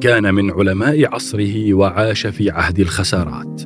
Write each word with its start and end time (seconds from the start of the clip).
كان 0.00 0.34
من 0.34 0.50
علماء 0.50 1.14
عصره 1.14 1.74
وعاش 1.74 2.26
في 2.26 2.50
عهد 2.50 2.80
الخسارات. 2.80 3.62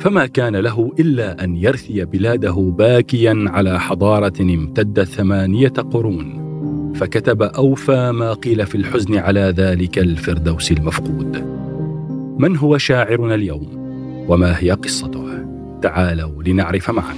فما 0.00 0.26
كان 0.26 0.56
له 0.56 0.92
إلا 0.98 1.44
أن 1.44 1.56
يرثي 1.56 2.04
بلاده 2.04 2.52
باكيا 2.78 3.44
على 3.46 3.80
حضارة 3.80 4.40
امتدت 4.40 5.08
ثمانية 5.08 5.68
قرون. 5.68 6.44
فكتب 6.94 7.42
أوفى 7.42 8.12
ما 8.12 8.32
قيل 8.32 8.66
في 8.66 8.74
الحزن 8.74 9.18
على 9.18 9.40
ذلك 9.40 9.98
الفردوس 9.98 10.72
المفقود. 10.72 11.36
من 12.38 12.56
هو 12.56 12.78
شاعرنا 12.78 13.34
اليوم؟ 13.34 13.68
وما 14.28 14.58
هي 14.58 14.70
قصته؟ 14.70 15.26
تعالوا 15.82 16.42
لنعرف 16.42 16.90
معا. 16.90 17.14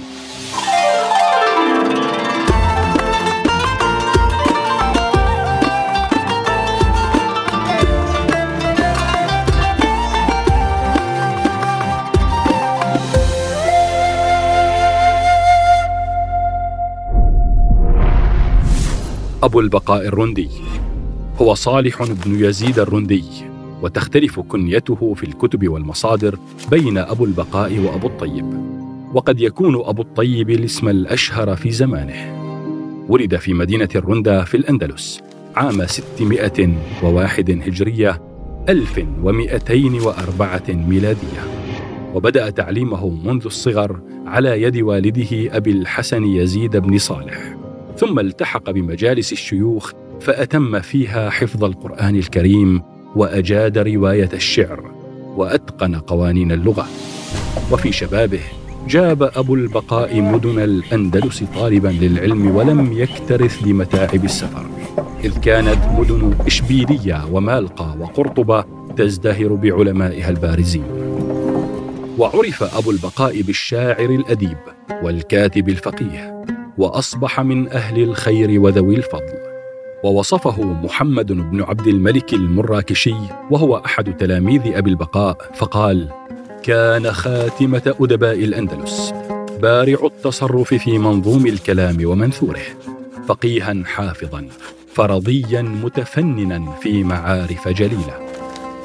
أبو 19.43 19.59
البقاء 19.59 20.07
الرندي. 20.07 20.49
هو 21.41 21.53
صالح 21.53 22.03
بن 22.03 22.45
يزيد 22.45 22.79
الرندي 22.79 23.23
وتختلف 23.81 24.39
كنيته 24.39 25.13
في 25.13 25.23
الكتب 25.23 25.67
والمصادر 25.67 26.39
بين 26.71 26.97
أبو 26.97 27.25
البقاء 27.25 27.79
وأبو 27.79 28.07
الطيب. 28.07 28.45
وقد 29.13 29.41
يكون 29.41 29.75
أبو 29.85 30.01
الطيب 30.01 30.49
الاسم 30.49 30.89
الأشهر 30.89 31.55
في 31.55 31.71
زمانه. 31.71 32.37
ولد 33.09 33.35
في 33.35 33.53
مدينة 33.53 33.89
الرندا 33.95 34.43
في 34.43 34.57
الأندلس 34.57 35.21
عام 35.55 35.85
601 35.85 37.49
هجرية 37.49 38.21
1204 38.69 40.61
ميلادية. 40.69 41.43
وبدأ 42.13 42.49
تعليمه 42.49 43.09
منذ 43.09 43.45
الصغر 43.45 43.99
على 44.25 44.61
يد 44.61 44.77
والده 44.77 45.57
أبي 45.57 45.71
الحسن 45.71 46.23
يزيد 46.23 46.77
بن 46.77 46.97
صالح. 46.97 47.56
ثم 47.97 48.19
التحق 48.19 48.69
بمجالس 48.69 49.31
الشيوخ 49.31 49.91
فأتم 50.21 50.79
فيها 50.79 51.29
حفظ 51.29 51.63
القرآن 51.63 52.15
الكريم 52.15 52.81
وأجاد 53.15 53.77
رواية 53.77 54.29
الشعر 54.33 54.91
وأتقن 55.35 55.95
قوانين 55.95 56.51
اللغة. 56.51 56.87
وفي 57.71 57.91
شبابه 57.91 58.39
جاب 58.87 59.23
أبو 59.23 59.55
البقاء 59.55 60.21
مدن 60.21 60.59
الأندلس 60.59 61.43
طالبا 61.43 61.87
للعلم 61.87 62.55
ولم 62.55 62.93
يكترث 62.93 63.63
بمتاعب 63.63 64.25
السفر. 64.25 64.65
إذ 65.23 65.39
كانت 65.39 65.79
مدن 65.99 66.35
إشبيلية 66.45 67.25
ومالقة 67.31 67.97
وقرطبة 68.01 68.65
تزدهر 68.97 69.53
بعلمائها 69.53 70.29
البارزين. 70.29 70.83
وعرف 72.17 72.63
أبو 72.63 72.91
البقاء 72.91 73.41
بالشاعر 73.41 74.09
الأديب 74.09 74.57
والكاتب 75.03 75.69
الفقيه. 75.69 76.37
وأصبح 76.77 77.39
من 77.39 77.69
أهل 77.69 78.03
الخير 78.03 78.61
وذوي 78.61 78.95
الفضل. 78.95 79.47
ووصفه 80.03 80.63
محمد 80.63 81.31
بن 81.31 81.61
عبد 81.61 81.87
الملك 81.87 82.33
المراكشي 82.33 83.15
وهو 83.51 83.77
أحد 83.85 84.17
تلاميذ 84.17 84.61
أبي 84.65 84.89
البقاء 84.89 85.37
فقال 85.53 86.09
كان 86.63 87.11
خاتمة 87.11 87.95
أدباء 88.01 88.43
الأندلس 88.43 89.13
بارع 89.61 89.97
التصرف 90.03 90.73
في 90.73 90.97
منظوم 90.97 91.47
الكلام 91.47 91.97
ومنثوره 92.05 92.63
فقيها 93.27 93.83
حافظا 93.85 94.47
فرضيا 94.93 95.61
متفننا 95.61 96.71
في 96.71 97.03
معارف 97.03 97.67
جليله. 97.67 98.27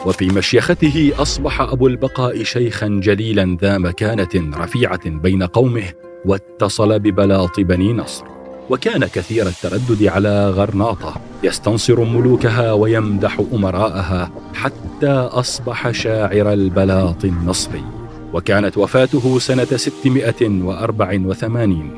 وفي 0.07 0.27
مشيخته 0.27 1.13
أصبح 1.19 1.61
أبو 1.61 1.87
البقاء 1.87 2.43
شيخا 2.43 2.89
جليلا 2.89 3.57
ذا 3.61 3.79
مكانة 3.79 4.57
رفيعة 4.57 5.09
بين 5.09 5.43
قومه 5.43 5.85
واتصل 6.27 6.99
ببلاط 6.99 7.61
بني 7.61 7.93
نصر. 7.93 8.25
وكان 8.71 9.05
كثير 9.05 9.47
التردد 9.47 10.05
على 10.05 10.51
غرناطة 10.51 11.15
يستنصر 11.43 12.05
ملوكها 12.05 12.73
ويمدح 12.73 13.43
أمراءها 13.53 14.31
حتى 14.55 15.11
أصبح 15.11 15.91
شاعر 15.91 16.53
البلاط 16.53 17.25
النصري. 17.25 17.85
وكانت 18.33 18.79
وفاته 18.79 19.39
سنة 19.39 19.65
684 19.65 21.91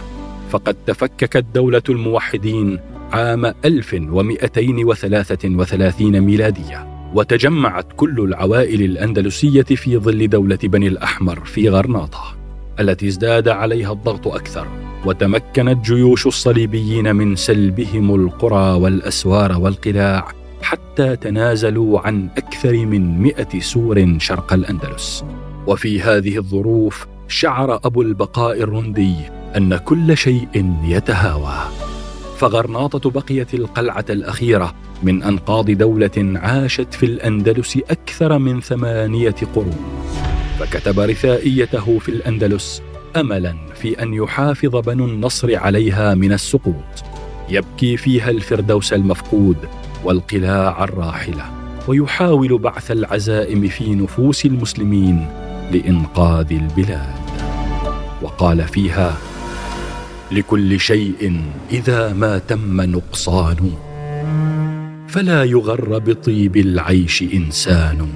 فقد 0.50 0.77
تفككت 0.87 1.45
دولة 1.55 1.83
الموحدين 1.89 2.78
عام 3.12 3.47
1233 3.65 6.21
ميلادية. 6.21 6.97
وتجمعت 7.14 7.86
كل 7.96 8.20
العوائل 8.20 8.82
الأندلسية 8.82 9.62
في 9.62 9.98
ظل 9.98 10.28
دولة 10.28 10.58
بني 10.62 10.86
الأحمر 10.86 11.44
في 11.44 11.69
غرناطة 11.69 12.38
التي 12.80 13.08
ازداد 13.08 13.48
عليها 13.48 13.92
الضغط 13.92 14.28
أكثر 14.28 14.66
وتمكنت 15.06 15.84
جيوش 15.84 16.26
الصليبيين 16.26 17.16
من 17.16 17.36
سلبهم 17.36 18.14
القرى 18.14 18.72
والأسوار 18.72 19.58
والقلاع 19.58 20.28
حتى 20.62 21.16
تنازلوا 21.16 22.00
عن 22.00 22.28
أكثر 22.36 22.86
من 22.86 23.18
مئة 23.18 23.60
سور 23.60 24.18
شرق 24.18 24.52
الأندلس. 24.52 25.24
وفي 25.66 26.00
هذه 26.02 26.38
الظروف 26.38 27.06
شعر 27.28 27.80
أبو 27.84 28.03
البقاء 28.03 28.62
الرندي 28.62 29.15
أن 29.56 29.77
كل 29.77 30.16
شيء 30.16 30.72
يتهاوى. 30.84 31.59
فغرناطة 32.38 33.10
بقيت 33.10 33.54
القلعة 33.54 34.04
الأخيرة 34.10 34.74
من 35.02 35.22
أنقاض 35.22 35.70
دولة 35.70 36.38
عاشت 36.42 36.94
في 36.94 37.06
الأندلس 37.06 37.78
أكثر 37.90 38.38
من 38.38 38.60
ثمانية 38.60 39.34
قرون. 39.54 39.98
فكتب 40.58 41.00
رثائيته 41.00 41.98
في 41.98 42.08
الأندلس 42.08 42.82
أملا 43.16 43.54
في 43.74 44.02
أن 44.02 44.14
يحافظ 44.14 44.76
بنو 44.76 45.04
النصر 45.04 45.56
عليها 45.56 46.14
من 46.14 46.32
السقوط 46.32 47.04
يبكي 47.48 47.96
فيها 47.96 48.30
الفردوس 48.30 48.92
المفقود 48.92 49.56
والقلاع 50.04 50.84
الراحلة 50.84 51.44
ويحاول 51.88 52.58
بعث 52.58 52.90
العزائم 52.90 53.68
في 53.68 53.94
نفوس 53.94 54.46
المسلمين 54.46 55.26
لإنقاذ 55.72 56.52
البلاد. 56.52 57.18
وقال 58.22 58.62
فيها 58.62 59.16
لكل 60.33 60.80
شيء 60.80 61.41
إذا 61.72 62.13
ما 62.13 62.39
تم 62.39 62.80
نقصان. 62.80 63.71
فلا 65.09 65.45
يغر 65.45 65.98
بطيب 65.98 66.57
العيش 66.57 67.22
إنسان. 67.22 68.07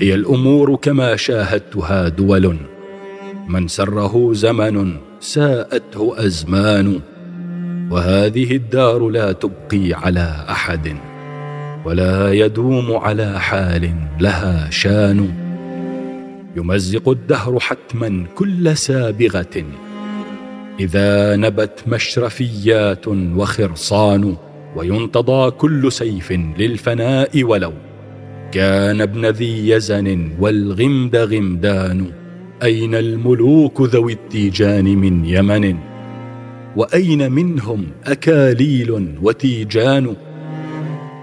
هي 0.00 0.14
الأمور 0.14 0.76
كما 0.76 1.16
شاهدتها 1.16 2.08
دول. 2.08 2.56
من 3.48 3.68
سره 3.68 4.32
زمن 4.32 4.96
ساءته 5.20 6.14
أزمان. 6.26 7.00
وهذه 7.90 8.56
الدار 8.56 9.08
لا 9.08 9.32
تبقي 9.32 9.92
على 9.92 10.44
أحد. 10.50 10.96
ولا 11.84 12.32
يدوم 12.32 12.96
على 12.96 13.40
حال 13.40 13.94
لها 14.20 14.70
شان. 14.70 15.34
يمزق 16.56 17.08
الدهر 17.08 17.60
حتما 17.60 18.24
كل 18.34 18.76
سابغة. 18.76 19.64
إذا 20.80 21.36
نبت 21.36 21.80
مشرفيات 21.86 23.08
وخرصان 23.08 24.36
وينتضى 24.76 25.50
كل 25.50 25.92
سيف 25.92 26.32
للفناء 26.32 27.44
ولو 27.44 27.72
كان 28.52 29.00
ابن 29.00 29.26
ذي 29.26 29.68
يزن 29.68 30.30
والغمد 30.40 31.16
غمدان 31.16 32.10
أين 32.62 32.94
الملوك 32.94 33.80
ذوي 33.80 34.12
التيجان 34.12 34.84
من 34.84 35.24
يمن؟ 35.24 35.76
وأين 36.76 37.32
منهم 37.32 37.86
أكاليل 38.04 39.18
وتيجان؟ 39.22 40.16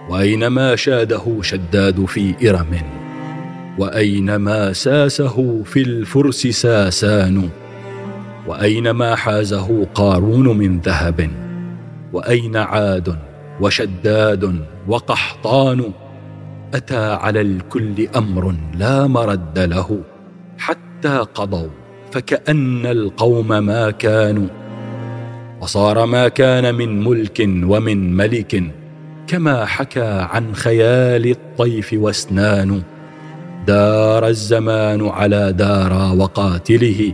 وأين 0.09 0.48
ما 0.48 0.75
شاده 0.75 1.38
شداد 1.42 2.06
في 2.06 2.50
إرم؟ 2.50 2.75
وأين 3.77 4.36
ما 4.36 4.74
ساسه 4.74 5.63
في 5.63 5.81
الفرس 5.81 6.48
ساسان؟ 6.48 7.50
واين 8.47 8.91
ما 8.91 9.15
حازه 9.15 9.88
قارون 9.95 10.57
من 10.57 10.79
ذهب 10.79 11.29
وأين 12.13 12.57
عاد 12.57 13.15
وشداد 13.61 14.65
وقحطان؟ 14.88 15.91
أتى 16.73 17.13
على 17.13 17.41
الكل 17.41 18.07
أمر 18.15 18.55
لا 18.77 19.07
مرد 19.07 19.59
له 19.59 19.99
حتى 20.57 21.17
قضوا 21.17 21.69
فكأن 22.11 22.85
القوم 22.85 23.47
ما 23.47 23.91
كانوا. 23.91 24.47
وصار 25.61 26.05
ما 26.05 26.27
كان 26.27 26.75
من 26.75 27.03
ملك 27.03 27.39
ومن 27.63 28.13
ملك 28.13 28.63
كما 29.27 29.65
حكى 29.65 30.27
عن 30.31 30.55
خيال 30.55 31.31
الطيف 31.31 31.93
واسنان. 31.93 32.81
دار 33.67 34.27
الزمان 34.27 35.07
على 35.07 35.53
دارا 35.53 36.11
وقاتله 36.11 37.13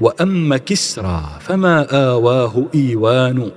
واما 0.00 0.56
كسرى 0.56 1.22
فما 1.40 1.86
آواه 1.90 2.66
إيوان؟ 2.74 3.50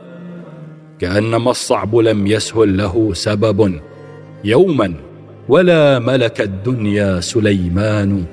كأنما 1.00 1.52
الصعب 1.52 1.96
لم 1.96 2.28
يسهل 2.28 2.78
له 2.78 3.14
سبب. 3.14 3.80
يوما 4.44 4.94
ولا 5.50 6.00
ملك 6.00 6.42
الدنيا 6.42 7.20
سليمان. 7.20 8.26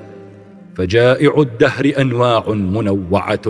فجائع 0.75 1.41
الدهر 1.41 1.93
أنواع 1.99 2.49
منوعة 2.49 3.47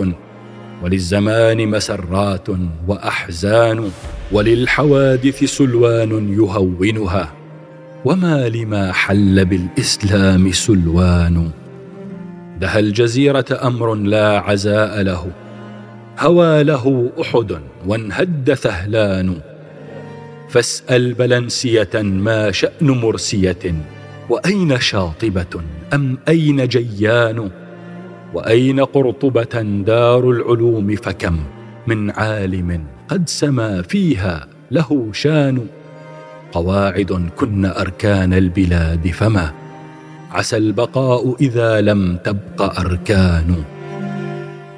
وللزمان 0.82 1.68
مسرات 1.68 2.48
وأحزان 2.88 3.90
وللحوادث 4.32 5.44
سلوان 5.44 6.32
يهونها. 6.38 7.32
وما 8.04 8.48
لما 8.48 8.92
حل 8.92 9.44
بالإسلام 9.44 10.52
سلوان؟ 10.52 11.50
دها 12.60 12.78
الجزيرة 12.78 13.44
أمر 13.62 13.94
لا 13.94 14.38
عزاء 14.38 15.02
له. 15.02 15.30
هوى 16.18 16.62
له 16.62 17.10
أحد 17.20 17.58
وانهد 17.86 18.54
ثهلان. 18.54 19.36
فاسأل 20.48 21.14
بلنسية 21.14 21.90
ما 21.94 22.50
شأن 22.50 22.86
مرسية. 22.88 23.74
وأين 24.30 24.80
شاطبة 24.80 25.60
أم 25.94 26.18
أين 26.28 26.68
جيان؟ 26.68 27.50
وأين 28.34 28.80
قرطبة 28.80 29.82
دار 29.86 30.30
العلوم 30.30 30.96
فكم؟ 30.96 31.38
من 31.86 32.10
عالم 32.10 32.84
قد 33.08 33.28
سما 33.28 33.82
فيها 33.82 34.46
له 34.70 35.08
شان. 35.12 35.66
قواعد 36.52 37.28
كن 37.36 37.64
أركان 37.64 38.34
البلاد 38.34 39.08
فما؟ 39.08 39.65
عسى 40.36 40.56
البقاء 40.56 41.36
إذا 41.40 41.80
لم 41.80 42.16
تبق 42.24 42.80
أركان. 42.80 43.64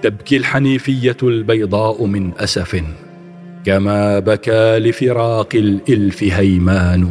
تبكي 0.02 0.36
الحنيفية 0.36 1.16
البيضاء 1.22 2.04
من 2.04 2.32
أسف 2.38 2.82
كما 3.64 4.18
بكى 4.18 4.78
لفراق 4.78 5.48
الإلف 5.54 6.22
هيمان. 6.22 7.10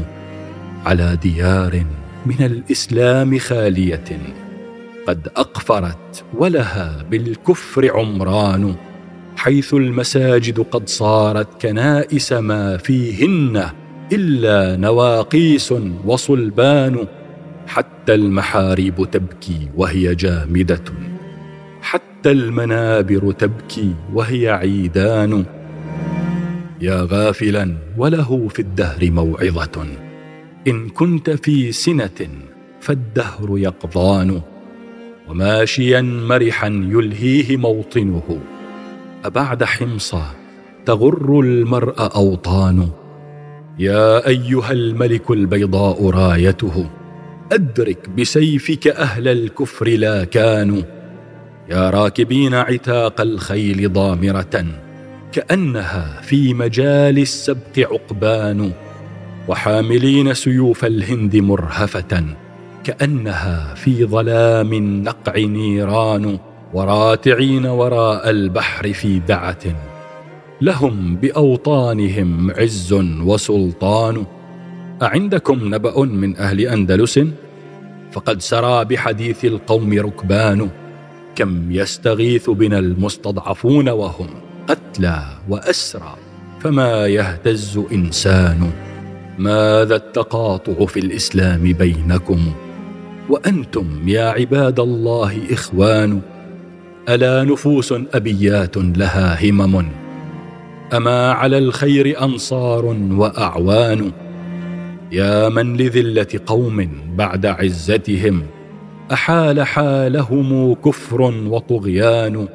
على 0.86 1.18
ديار 1.24 1.86
من 2.26 2.46
الإسلام 2.46 3.40
خالية 3.40 4.20
قد 5.08 5.28
أقفرت 5.36 6.24
ولها 6.38 7.06
بالكفر 7.12 7.98
عمران. 7.98 8.76
حيث 9.38 9.74
المساجد 9.74 10.60
قد 10.60 10.90
صارت 10.90 11.62
كنائس 11.62 12.34
ما 12.34 12.78
فيهن 12.78 13.70
إلا 14.12 14.78
نواقيس 14.78 15.74
وصلبان. 16.06 17.08
حتى 18.08 18.16
المحاريب 18.16 19.08
تبكي 19.12 19.68
وهي 19.76 20.16
جامدة. 20.16 20.84
حتى 21.82 22.32
المنابر 22.32 23.32
تبكي 23.32 23.94
وهي 24.14 24.50
عيدان. 24.50 25.46
يا 26.82 27.08
غافلا 27.12 27.78
وله 27.98 28.48
في 28.48 28.60
الدهر 28.60 29.12
موعظة. 29.12 29.86
إن 30.68 30.90
كنت 30.90 31.30
في 31.30 31.72
سنة 31.72 32.30
فالدهر 32.80 33.58
يقضان 33.58 34.42
وماشيا 35.30 36.02
مرحا 36.02 36.68
يلهيه 36.68 37.58
موطنه. 37.58 38.40
أبعد 39.26 39.64
حمصى 39.64 40.24
تغر 40.86 41.40
المرء 41.40 42.16
أوطان. 42.16 42.90
يا 43.80 44.28
أيها 44.28 44.72
الملك 44.72 45.32
البيضاء 45.32 46.10
رايته. 46.10 46.90
أدرك 47.52 48.10
بسيفك 48.10 48.88
أهل 48.88 49.28
الكفر 49.28 49.88
لا 49.88 50.24
كانوا. 50.24 50.82
يا 51.70 51.90
راكبين 51.90 52.54
عتاق 52.54 53.22
الخيل 53.22 53.94
ضامرة 53.94 54.66
كأنها 55.32 56.22
في 56.22 56.54
مجال 56.54 57.20
السبق 57.20 57.80
عقبان. 57.80 58.72
وحاملين 59.48 60.34
سيوف 60.34 60.86
الهند 60.86 61.36
مرهفة 61.36 62.24
كأنها 62.84 63.74
في 63.76 64.06
ظلام 64.06 64.74
النقع 64.74 65.38
نيران. 65.38 66.40
وراتعين 66.74 67.66
وراء 67.66 68.30
البحر 68.30 68.94
في 68.94 69.20
دعة 69.20 69.64
لهم 70.62 71.16
بأوطانهم 71.16 72.52
عز 72.52 72.94
وسلطان. 73.24 74.26
أعندكم 75.02 75.76
نبأ 75.76 76.00
من 76.06 76.38
أهل 76.38 76.62
أندلس؟ 76.62 77.20
فقد 78.12 78.42
سرى 78.42 78.86
بحديث 78.86 79.46
القوم 79.46 79.94
ركبان 79.94 80.70
كم 81.36 81.72
يستغيث 81.72 82.50
بنا 82.50 82.80
المستضعفون 82.80 83.90
وهم 83.90 84.28
قتلى 84.68 85.24
وأسرى 85.50 86.16
فما 86.60 87.08
يهتز 87.08 87.82
إنسان؟ 87.92 88.72
ماذا 89.38 89.96
التقاطع 89.96 90.86
في 90.86 91.00
الإسلام 91.00 91.74
بينكم؟ 91.74 92.52
وأنتم 93.30 93.86
يا 94.06 94.30
عباد 94.30 94.80
الله 94.80 95.42
إخوان 95.52 96.22
الا 97.10 97.44
نفوس 97.44 97.94
ابيات 98.14 98.78
لها 98.78 99.50
همم؟ 99.50 99.88
اما 100.94 101.32
على 101.32 101.58
الخير 101.58 102.24
انصار 102.24 102.86
واعوان؟ 103.12 104.12
يا 105.12 105.50
من 105.50 105.78
لذلة 105.78 106.28
قوم 106.46 106.90
بعد 107.16 107.46
عزتهم 107.46 108.44
أحال 109.12 109.64
حالهم 109.64 110.74
كفر 110.74 111.22
وطغيان 111.22 112.48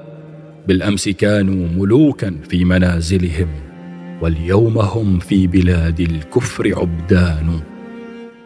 بالأمس 0.68 1.08
كانوا 1.08 1.68
ملوكا 1.76 2.34
في 2.48 2.64
منازلهم 2.64 3.48
واليوم 4.20 4.78
هم 4.78 5.18
في 5.18 5.46
بلاد 5.46 6.00
الكفر 6.00 6.72
عبدان. 6.76 7.60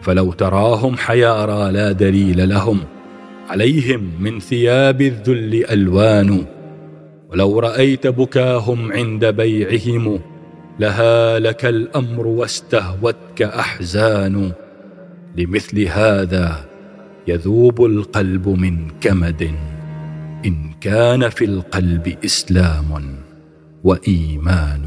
فلو 0.01 0.33
تراهم 0.33 0.97
حيارى 0.97 1.73
لا 1.73 1.93
دليل 1.93 2.49
لهم 2.49 2.81
عليهم 3.49 4.11
من 4.21 4.41
ثياب 4.41 5.03
الذل 5.03 5.65
ألوان. 5.71 6.47
ولو 7.31 7.59
رأيت 7.59 8.07
بكاهم 8.07 8.93
عند 8.93 9.25
بيعهم 9.25 10.21
لهالك 10.81 11.65
الأمر 11.65 12.27
واستهوتك 12.27 13.43
أحزان. 13.43 14.53
لمثل 15.37 15.81
هذا 15.81 16.65
يذوب 17.29 17.85
القلب 17.85 18.49
من 18.49 18.91
كمد. 19.01 19.43
إن 20.47 20.73
كان 20.81 21.29
في 21.29 21.45
القلب 21.45 22.17
إسلام 22.25 23.17
وإيمان. 23.85 24.83